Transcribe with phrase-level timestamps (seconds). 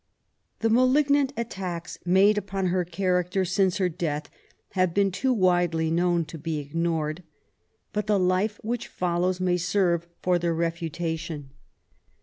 [0.61, 2.13] The malignant attacks I 2 MABY W0LL8T0NEGBAFT GODWIN.
[2.13, 4.29] made upon her character since her death
[4.71, 7.19] have been too widely known to be ignored^
[7.93, 11.51] but the Life which follows may serye for their refutation.